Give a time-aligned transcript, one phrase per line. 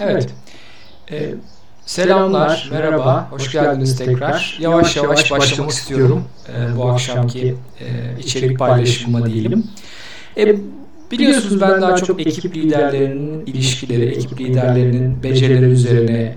[0.00, 0.28] Evet.
[1.10, 1.34] Ee,
[1.86, 4.58] selamlar, merhaba, hoş geldiniz tekrar.
[4.60, 7.86] Yavaş yavaş başlamak istiyorum e, bu akşamki e,
[8.20, 9.64] içerik paylaşımıma diyelim.
[10.36, 10.56] E,
[11.10, 16.36] biliyorsunuz ben daha çok ekip liderlerinin ilişkileri, ekip liderlerinin becerileri üzerine e,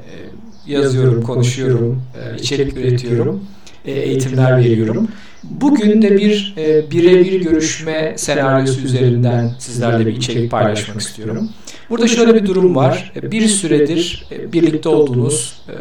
[0.67, 3.45] yazıyorum, konuşuyorum, e, içerik üretiyorum,
[3.85, 5.07] e, eğitimler veriyorum.
[5.43, 11.49] Bugün de bir e, birebir görüşme senaryosu üzerinden sizlerle bir içerik paylaşmak istiyorum.
[11.89, 13.13] Burada şöyle bir durum var.
[13.23, 15.73] Bir süredir e, birlikte olduğunuz, e,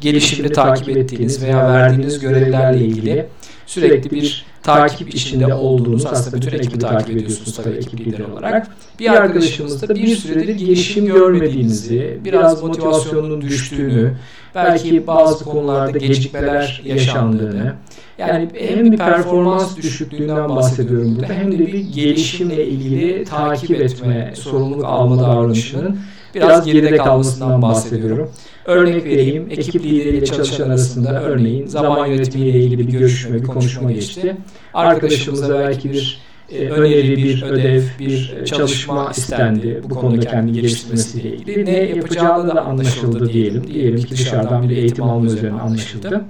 [0.00, 3.26] gelişimini takip ettiğiniz veya verdiğiniz görevlerle ilgili
[3.66, 8.66] sürekli bir takip içinde olduğunuz, aslında bütün ekibi takip ediyorsunuz tabii ekip lideri olarak.
[8.98, 14.14] Bir arkadaşımızda bir süredir gelişim görmediğinizi, biraz motivasyonunun düştüğünü,
[14.54, 17.74] belki bazı konularda gecikmeler yaşandığını,
[18.18, 24.84] yani hem bir performans düşüklüğünden bahsediyorum burada hem de bir gelişimle ilgili takip etme, sorumluluk
[24.84, 25.98] alma davranışının
[26.34, 28.30] biraz geride kalmasından bahsediyorum.
[28.64, 34.36] Örnek vereyim, ekip lideriyle çalışan arasında örneğin zaman yönetimiyle ilgili bir görüşme, bir konuşma geçti.
[34.74, 36.20] Arkadaşımıza belki bir
[36.52, 41.64] e, öneri, bir ödev, bir çalışma istendi bu konuda kendi geliştirmesiyle ilgili.
[41.64, 43.66] Ne yapacağı da anlaşıldı diyelim.
[43.66, 46.24] Diyelim ki dışarıdan bir eğitim alma üzerine anlaşıldı.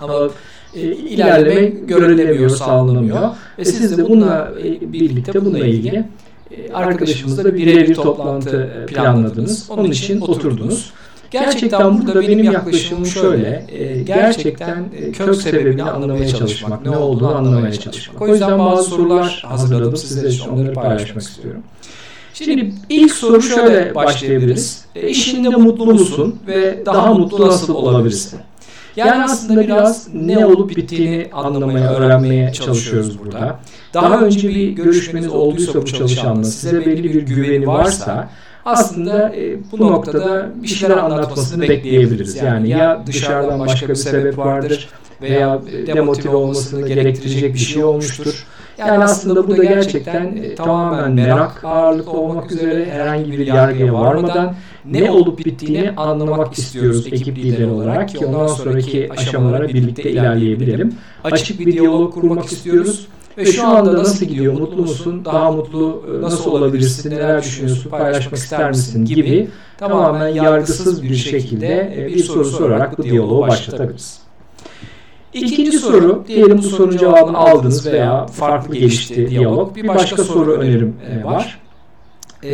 [0.00, 0.14] Ama
[0.74, 3.30] e, ilerleme görülemiyor, sağlanamıyor.
[3.58, 6.08] Ve siz de bununla e, birlikte bununla ilgili e,
[6.74, 9.70] arkadaşımızla birebir toplantı e, planladınız.
[9.70, 10.92] Onun için oturdunuz.
[11.30, 13.66] Gerçekten burada benim yaklaşımım şöyle.
[13.68, 18.22] E, gerçekten e, kök sebebini anlamaya çalışmak, ne olduğunu anlamaya çalışmak.
[18.22, 21.62] O yüzden bazı sorular hazırladım sizler için onları paylaşmak istiyorum.
[22.34, 24.84] Şimdi ilk soru şöyle başlayabiliriz.
[24.94, 28.40] E, işinde mutlu musun ve daha mutlu nasıl olabilirsin?
[28.96, 33.58] Yani aslında biraz ne olup bittiğini anlamaya, öğrenmeye çalışıyoruz burada.
[33.94, 38.30] Daha önce bir görüşmeniz olduysa bu çalışanla size belli bir güveni varsa
[38.64, 42.36] aslında e, bu noktada bir şeyler anlatmasını bekleyebiliriz.
[42.36, 44.88] Yani ya dışarıdan başka bir sebep vardır
[45.22, 48.46] veya demotive olmasını gerektirecek bir şey olmuştur.
[48.78, 54.54] Yani aslında burada gerçekten e, tamamen merak ağırlıklı olmak üzere herhangi bir yargıya varmadan
[54.84, 60.94] ne olup bittiğini anlamak istiyoruz ekip lideri olarak ki ondan sonraki aşamalara birlikte ilerleyebilelim.
[61.24, 63.06] Açık bir diyalog kurmak istiyoruz.
[63.38, 68.36] Ve şu anda nasıl gidiyor, mutlu musun, daha mutlu e, nasıl olabilirsin, neler düşünüyorsun, paylaşmak
[68.36, 69.48] ister misin gibi
[69.78, 74.20] tamamen yargısız bir şekilde e, bir soru sorarak bu diyaloğu başlatabiliriz.
[75.32, 79.76] İkinci soru, diyelim bu sorunun cevabını aldınız veya farklı gelişti diyalog.
[79.76, 81.60] Bir başka soru önerim e, var.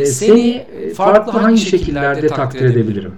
[0.05, 3.13] Seni farklı hangi şekillerde takdir edebilirim?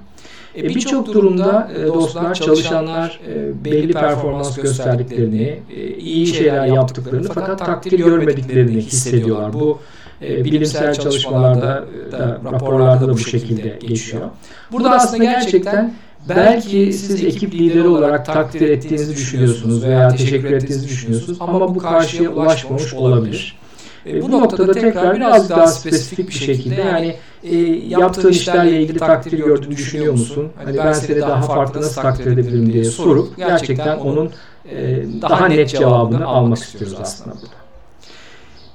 [0.56, 7.60] E, Birçok durumda e, dostlar, çalışanlar e, belli performans gösterdiklerini, e, iyi şeyler yaptıklarını fakat
[7.60, 9.54] takdir görmediklerini hissediyorlar.
[9.54, 9.80] Bu
[10.22, 14.24] e, bilimsel çalışmalarda da raporlarda da bu şekilde geçiyor.
[14.72, 15.94] Burada aslında gerçekten
[16.30, 22.30] belki siz ekip lideri olarak takdir ettiğinizi düşünüyorsunuz veya teşekkür ettiğinizi düşünüyorsunuz ama bu karşıya
[22.30, 23.59] ulaşmamış olabilir.
[24.06, 27.56] E, bu noktada tekrar biraz daha spesifik bir şekilde yani e,
[27.88, 30.48] yaptığın işlerle ilgili takdir gördüğünü düşünüyor musun?
[30.64, 34.32] Hani ben seni daha farklı nasıl takdir edebilirim diye sorup gerçekten onun
[34.72, 37.60] e, daha net cevabını almak istiyoruz aslında burada.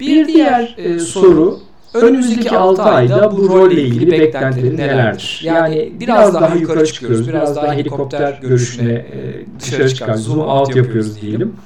[0.00, 1.58] Bir diğer e, soru
[1.94, 5.40] önümüzdeki 6 ayda bu rolle ilgili beklentilerin nelerdir?
[5.42, 11.20] Yani biraz daha yukarı çıkıyoruz, biraz daha helikopter görüşüne e, dışarı çıkar, zoom out yapıyoruz
[11.20, 11.56] diyelim.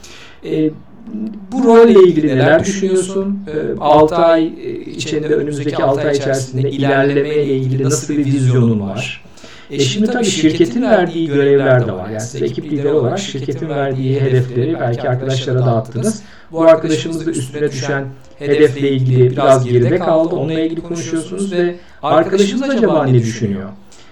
[1.08, 3.38] E, bu rolle ilgili neler düşünüyorsun?
[3.80, 9.24] 6 ee, ay e, içinde önümüzdeki 6 ay içerisinde ilerlemeye ilgili nasıl bir vizyonun var?
[9.70, 12.08] E şimdi tabii şirketin verdiği görevler de var.
[12.08, 16.22] Yani siz ekip lideri olarak şirketin verdiği hedefleri belki arkadaşlara dağıttınız.
[16.52, 18.06] Bu arkadaşımız da üstüne düşen
[18.38, 20.36] hedefle ilgili biraz geride kaldı.
[20.36, 23.68] Onunla ilgili konuşuyorsunuz ve arkadaşımız acaba ne düşünüyor?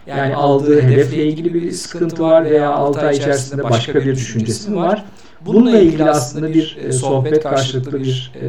[0.07, 4.77] Yani aldığı hedefle ilgili bir sıkıntı var veya 6 ay içerisinde başka bir düşüncesi mi
[4.77, 5.05] var?
[5.47, 8.47] Bununla ilgili aslında bir e, sohbet karşılıklı bir e,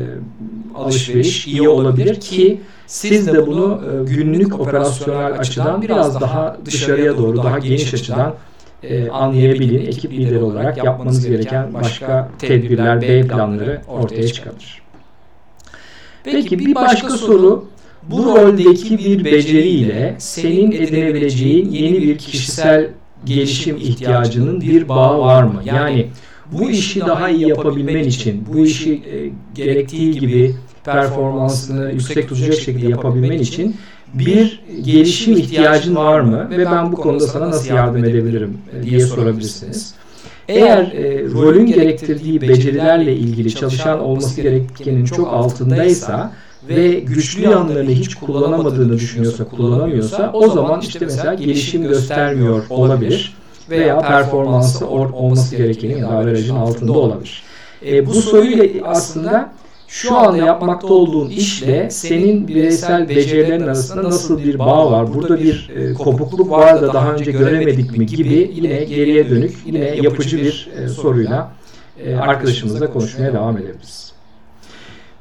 [0.76, 7.38] alışveriş iyi olabilir ki siz de bunu e, günlük operasyonel açıdan biraz daha dışarıya doğru
[7.38, 8.36] daha geniş açıdan
[8.84, 9.88] e, anlayabilin.
[9.88, 14.82] Ekip lideri olarak yapmanız gereken başka tedbirler, B planları ortaya çıkabilir.
[16.24, 17.66] Peki bir başka soru
[18.04, 22.90] bu roldeki bir beceriyle senin edinebileceğin yeni bir kişisel
[23.26, 25.62] gelişim ihtiyacının bir bağı var mı?
[25.66, 26.08] Yani
[26.52, 32.88] bu işi daha iyi yapabilmen için, bu işi e, gerektiği gibi performansını yüksek tutacak şekilde
[32.88, 33.76] yapabilmen için
[34.14, 36.50] bir gelişim ihtiyacın var mı?
[36.50, 39.94] ve ben bu konuda sana nasıl yardım edebilirim e, diye sorabilirsiniz.
[40.48, 46.32] Eğer e, rolün gerektirdiği becerilerle ilgili çalışan olması gerekenin çok altındaysa
[46.70, 53.37] ve güçlü yanlarını hiç kullanamadığını düşünüyorsa, kullanamıyorsa o zaman işte mesela gelişim göstermiyor olabilir
[53.70, 57.44] veya performansı or, olması da averajın altında olabilir.
[57.86, 59.52] E, bu soruyla aslında
[59.88, 65.14] şu anda yapmakta olduğun işle senin bireysel becerilerin arasında nasıl bir bağ var?
[65.14, 69.80] Burada bir e, kopukluk var da daha önce göremedik mi gibi yine geriye dönük yine
[69.80, 71.52] yapıcı bir e, soruyla
[72.06, 74.14] e, arkadaşımızla konuşmaya devam edebiliriz.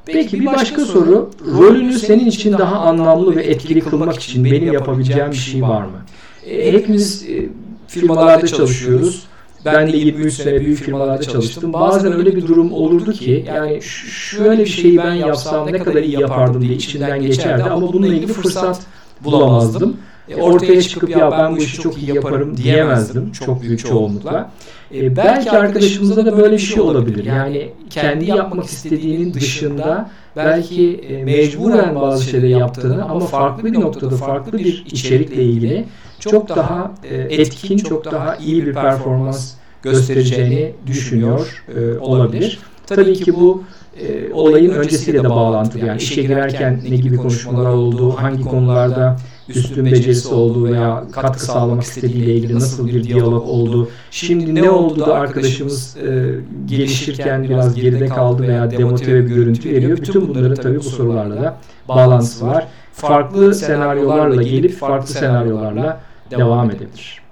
[0.06, 5.31] Peki bir başka soru, rolünü senin için daha anlamlı ve etkili kılmak için benim yapabileceğim
[5.31, 5.99] bir şey var mı?
[6.46, 7.49] E, hepimiz e,
[7.87, 9.23] firmalarda çalışıyoruz.
[9.65, 11.73] Ben de 23 sene büyük firmalarda çalıştım.
[11.73, 16.21] Bazen öyle bir durum olurdu ki yani şöyle bir şeyi ben yapsam ne kadar iyi
[16.21, 18.81] yapardım diye içinden geçerdi ama bununla ilgili fırsat
[19.21, 19.97] bulamazdım.
[20.28, 24.50] E, ortaya çıkıp ya ben bu işi çok iyi yaparım diyemezdim çok büyük çoğunlukla.
[24.94, 27.25] E, belki arkadaşımızda da böyle bir şey olabilir.
[27.25, 34.17] Yani kendi yapmak istediğinin dışında belki e, mecburen bazı şeyleri yaptığını ama farklı bir noktada
[34.17, 35.84] farklı bir içerikle ilgili
[36.20, 42.58] çok daha e, etkin, çok daha iyi bir performans göstereceğini düşünüyor e, olabilir.
[42.87, 43.62] Tabii ki bu
[44.00, 45.87] e, olayın öncesiyle de bağlantılı.
[45.87, 49.17] Yani işe girerken ne gibi konuşmalar olduğu, hangi konularda
[49.48, 53.88] üstün becerisi olduğu veya katkı sağlamak istediğiyle ilgili nasıl bir diyalog oldu.
[54.10, 56.34] Şimdi ne oldu da arkadaşımız e,
[56.66, 59.98] gelişirken biraz geride kaldı veya demotive bir görüntü veriyor.
[59.98, 61.58] Bütün bunları tabii bu sorularla da
[61.88, 62.66] bağlantısı var.
[62.93, 66.00] Farklı senaryolarla gelip farklı senaryolarla
[66.31, 67.22] devam edebilir.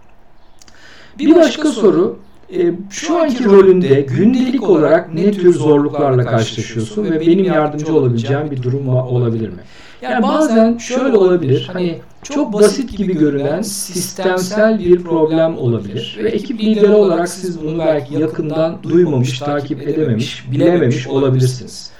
[1.19, 2.19] Bir başka soru
[2.53, 8.63] e, şu anki rolünde gündelik olarak ne tür zorluklarla karşılaşıyorsun ve benim yardımcı olabileceğim bir
[8.63, 9.61] durum olabilir mi?
[10.05, 11.71] Yani bazen şöyle olabilir.
[11.73, 16.19] Hani çok basit gibi görünen sistemsel bir problem olabilir.
[16.23, 21.91] Ve ekip lideri olarak siz bunu belki yakından duymamış, takip edememiş, bilememiş olabilirsiniz.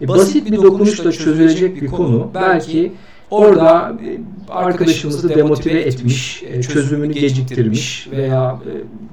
[0.00, 2.92] E, basit bir dokunuşla çözülecek bir konu belki
[3.30, 4.18] orada e,
[4.52, 8.58] arkadaşımızı demotive etmiş, e, çözümünü geciktirmiş veya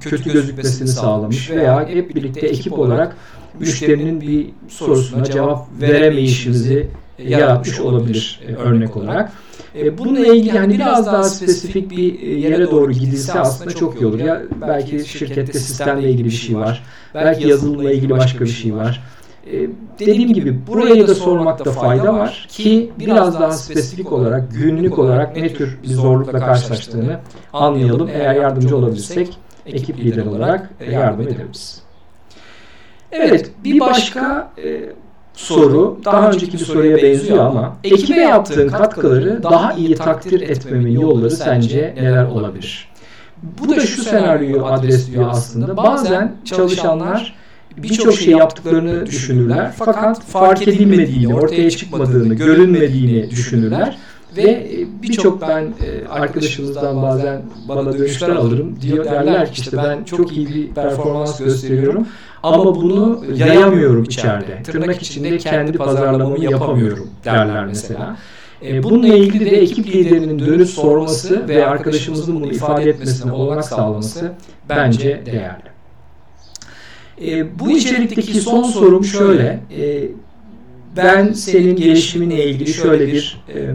[0.00, 3.16] kötü gözükmesini sağlamış veya hep birlikte ekip olarak
[3.60, 9.32] müşterinin bir sorusuna cevap veremeyişimizi yaratmış olabilir örnek olarak.
[9.74, 14.20] E, bununla ilgili yani biraz daha spesifik bir yere doğru gidilse aslında çok iyi olur.
[14.20, 16.84] Ya belki şirkette sistemle ilgili bir şey var.
[17.14, 19.02] Belki yazılımla ilgili başka bir şey var.
[19.52, 19.68] E,
[19.98, 25.52] dediğim gibi buraya da sormakta fayda var ki biraz daha spesifik olarak günlük olarak ne
[25.54, 27.20] tür bir zorlukla karşılaştığını
[27.52, 28.08] anlayalım.
[28.12, 31.82] Eğer yardımcı olabilirsek ekip lider olarak yardım edebiliriz.
[33.12, 34.92] Evet bir başka e,
[35.38, 41.30] soru daha önceki bir soruya benziyor ama ekibe yaptığın katkıları daha iyi takdir etmemin yolları
[41.30, 42.88] sence neler olabilir?
[43.42, 45.76] Bu da şu senaryoyu adresliyor aslında.
[45.76, 47.34] Bazen çalışanlar
[47.76, 53.98] birçok şey yaptıklarını düşünürler fakat fark edilmediğini, ortaya çıkmadığını, görünmediğini düşünürler
[54.38, 54.70] ve
[55.02, 60.48] birçok ben e, arkadaşımızdan bazen bana dönüşler alırım diyor derler ki işte ben çok iyi
[60.48, 62.06] bir performans gösteriyorum
[62.42, 64.62] ama bunu yayamıyorum içeride.
[64.62, 68.16] Tırnak içinde kendi pazarlamamı yapamıyorum derler mesela.
[68.66, 74.32] E, bununla ilgili de ekip liderinin dönüp sorması ve arkadaşımızın bunu ifade etmesine olanak sağlaması
[74.68, 75.68] bence değerli.
[77.22, 79.60] E, bu içerikteki son sorum şöyle.
[79.78, 80.08] E,
[80.96, 83.74] ben senin gelişiminle ilgili şöyle bir e,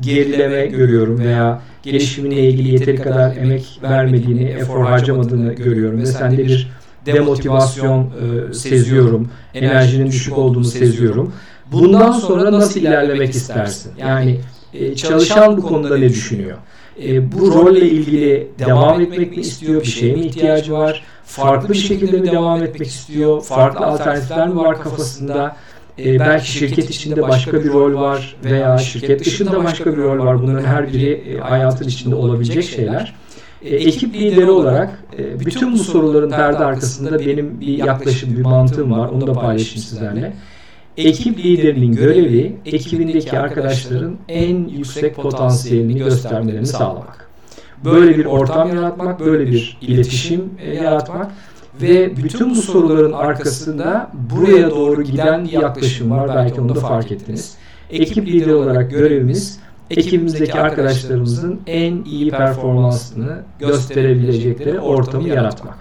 [0.00, 6.70] gerileme görüyorum veya gelişiminle ilgili yeteri kadar emek vermediğini, efor harcamadığını görüyorum ve sende bir
[7.06, 8.10] demotivasyon
[8.50, 11.32] e, seziyorum, enerjinin düşük olduğunu seziyorum.
[11.72, 13.92] Bundan sonra nasıl ilerlemek istersin?
[13.98, 14.40] Yani
[14.74, 16.58] e, çalışan bu konuda ne düşünüyor?
[17.02, 19.80] E, bu rolle ilgili devam etmek mi istiyor?
[19.80, 21.02] Bir şeye mi ihtiyacı var?
[21.24, 23.42] Farklı bir şekilde mi devam etmek istiyor?
[23.42, 25.56] Farklı alternatifler mi var kafasında?
[25.98, 30.42] E, belki şirket içinde başka bir rol var veya şirket dışında başka bir rol var.
[30.42, 33.14] Bunların her biri e, hayatın içinde olabilecek şeyler.
[33.62, 38.92] E, ekip lideri olarak e, bütün bu soruların perde arkasında benim bir yaklaşım, bir mantığım
[38.92, 39.08] var.
[39.08, 40.32] Onu da paylaşayım sizlerle.
[40.96, 47.28] Ekip liderinin görevi ekibindeki arkadaşların en yüksek potansiyelini göstermelerini sağlamak.
[47.84, 51.32] Böyle bir ortam yaratmak, böyle bir iletişim e, yaratmak
[51.82, 56.30] ve bütün bu soruların arkasında buraya doğru giden bir yaklaşım var.
[56.36, 57.54] Belki onu da fark ettiniz.
[57.90, 65.78] Ekip lideri olarak görevimiz ekibimizdeki arkadaşlarımızın en iyi performansını gösterebilecekleri ortamı yaratmak.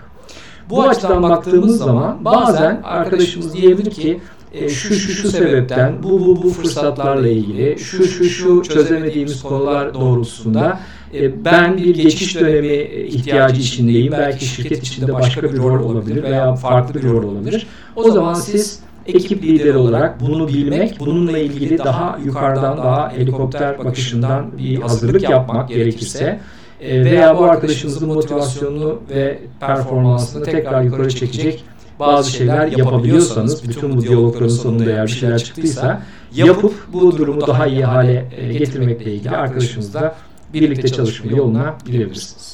[0.69, 4.19] Bu açıdan baktığımız zaman bazen arkadaşımız diyebilir ki
[4.53, 9.93] e, şu şu şu sebepten bu bu bu fırsatlarla ilgili şu şu şu çözemediğimiz konular
[9.93, 10.79] doğrultusunda
[11.13, 12.75] e, ben bir geçiş dönemi
[13.07, 14.11] ihtiyacı içindeyim.
[14.11, 17.67] Belki şirket içinde başka bir rol olabilir veya farklı bir rol olabilir.
[17.95, 24.57] O zaman siz ekip lideri olarak bunu bilmek, bununla ilgili daha yukarıdan, daha helikopter bakışından
[24.57, 26.39] bir hazırlık yapmak gerekirse
[26.81, 31.63] e, veya bu arkadaşınızın motivasyonunu ve performansını tekrar yukarı çekecek
[31.99, 36.01] bazı şeyler yapabiliyorsanız, bütün bu diyalogların sonunda eğer bir şeyler çıktıysa
[36.35, 40.15] yapıp bu durumu daha iyi hale e, getirmekle ilgili arkadaşınızla
[40.53, 42.52] birlikte çalışma yoluna girebilirsiniz.